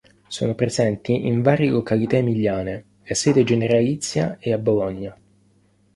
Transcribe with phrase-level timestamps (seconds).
[0.27, 5.15] Sono presenti in varie località emiliane; la sede generalizia è a Bologna.